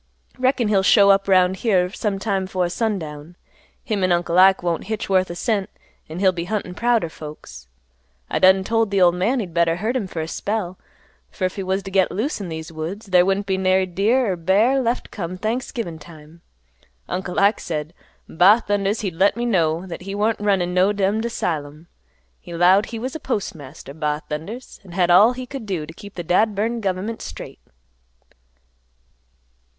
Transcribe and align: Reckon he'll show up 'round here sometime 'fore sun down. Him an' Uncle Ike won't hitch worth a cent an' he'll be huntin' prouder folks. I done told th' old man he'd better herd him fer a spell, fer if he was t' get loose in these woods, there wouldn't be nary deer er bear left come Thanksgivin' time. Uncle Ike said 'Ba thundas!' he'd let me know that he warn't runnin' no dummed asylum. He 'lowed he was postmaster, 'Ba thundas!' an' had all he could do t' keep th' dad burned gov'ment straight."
Reckon 0.39 0.67
he'll 0.67 0.81
show 0.81 1.11
up 1.11 1.27
'round 1.27 1.57
here 1.57 1.91
sometime 1.91 2.47
'fore 2.47 2.69
sun 2.69 2.97
down. 2.97 3.35
Him 3.83 4.03
an' 4.03 4.11
Uncle 4.11 4.39
Ike 4.39 4.63
won't 4.63 4.85
hitch 4.85 5.07
worth 5.11 5.29
a 5.29 5.35
cent 5.35 5.69
an' 6.09 6.17
he'll 6.17 6.31
be 6.31 6.45
huntin' 6.45 6.73
prouder 6.73 7.07
folks. 7.07 7.67
I 8.27 8.39
done 8.39 8.63
told 8.63 8.89
th' 8.89 8.95
old 8.95 9.13
man 9.13 9.39
he'd 9.39 9.53
better 9.53 9.75
herd 9.75 9.95
him 9.95 10.07
fer 10.07 10.21
a 10.21 10.27
spell, 10.27 10.79
fer 11.29 11.45
if 11.45 11.55
he 11.55 11.61
was 11.61 11.83
t' 11.83 11.91
get 11.91 12.11
loose 12.11 12.41
in 12.41 12.49
these 12.49 12.71
woods, 12.71 13.05
there 13.05 13.23
wouldn't 13.23 13.45
be 13.45 13.59
nary 13.59 13.85
deer 13.85 14.31
er 14.31 14.35
bear 14.35 14.81
left 14.81 15.11
come 15.11 15.37
Thanksgivin' 15.37 15.99
time. 15.99 16.41
Uncle 17.07 17.39
Ike 17.39 17.59
said 17.59 17.93
'Ba 18.27 18.63
thundas!' 18.67 19.01
he'd 19.01 19.13
let 19.13 19.37
me 19.37 19.45
know 19.45 19.85
that 19.85 20.01
he 20.01 20.15
warn't 20.15 20.39
runnin' 20.39 20.73
no 20.73 20.91
dummed 20.91 21.25
asylum. 21.25 21.85
He 22.39 22.55
'lowed 22.55 22.87
he 22.87 22.97
was 22.97 23.15
postmaster, 23.21 23.93
'Ba 23.93 24.23
thundas!' 24.27 24.79
an' 24.83 24.93
had 24.93 25.11
all 25.11 25.33
he 25.33 25.45
could 25.45 25.67
do 25.67 25.85
t' 25.85 25.93
keep 25.93 26.15
th' 26.15 26.25
dad 26.25 26.55
burned 26.55 26.81
gov'ment 26.81 27.21
straight." 27.21 27.59